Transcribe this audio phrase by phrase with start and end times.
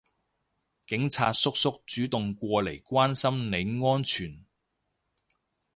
[0.87, 4.43] 警察叔叔主動過嚟關心你安全